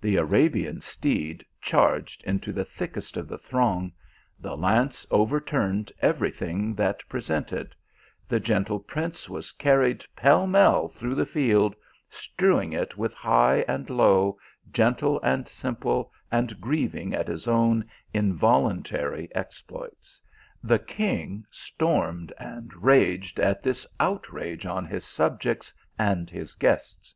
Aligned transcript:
The 0.00 0.14
Arabian 0.18 0.80
steed 0.82 1.44
charged 1.60 2.22
into 2.22 2.52
the 2.52 2.64
thickest 2.64 3.16
of 3.16 3.26
the 3.26 3.36
throng: 3.36 3.90
the 4.38 4.56
lance 4.56 5.04
overturned 5.10 5.90
every 6.00 6.30
thing 6.30 6.76
that 6.76 7.02
presented; 7.08 7.74
the 8.28 8.38
gentle 8.38 8.78
prince 8.78 9.28
was 9.28 9.50
carried 9.50 10.04
pell 10.14 10.46
mell 10.46 10.92
about 11.02 11.16
the 11.16 11.26
field, 11.26 11.74
strewing 12.08 12.72
it 12.72 12.96
with 12.96 13.14
high 13.14 13.64
and 13.66 13.90
low, 13.90 14.38
gentle 14.70 15.18
and 15.24 15.48
simple, 15.48 16.12
and 16.30 16.60
grieving 16.60 17.12
at 17.12 17.26
his 17.26 17.48
own 17.48 17.84
involuntary 18.12 19.28
exploits. 19.34 20.20
The 20.62 20.78
king 20.78 21.46
stormed 21.50 22.32
and 22.38 22.72
raged 22.76 23.40
at 23.40 23.64
this 23.64 23.88
outrage 23.98 24.66
on 24.66 24.84
his 24.86 25.04
sub 25.04 25.40
jects 25.40 25.72
and 25.98 26.30
his 26.30 26.54
guests. 26.54 27.12